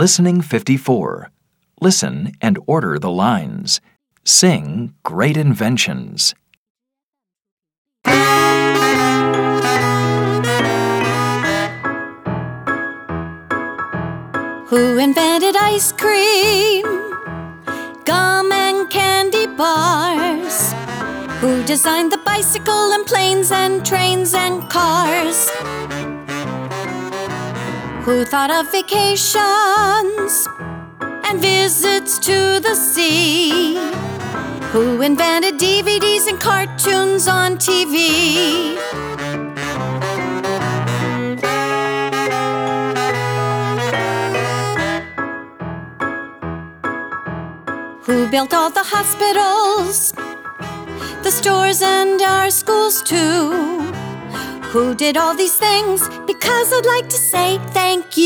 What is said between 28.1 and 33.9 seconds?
thought of vacations and visits to the sea?